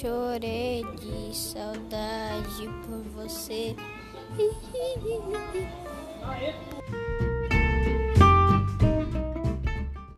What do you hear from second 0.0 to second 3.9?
chorei de saudade por você.